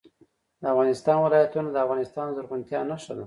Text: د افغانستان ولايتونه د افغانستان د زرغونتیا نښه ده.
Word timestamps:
د 0.61 0.63
افغانستان 0.73 1.17
ولايتونه 1.19 1.69
د 1.71 1.77
افغانستان 1.85 2.25
د 2.27 2.31
زرغونتیا 2.37 2.79
نښه 2.89 3.13
ده. 3.15 3.19